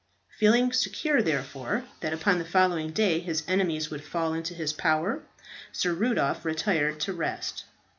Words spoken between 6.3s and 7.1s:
retired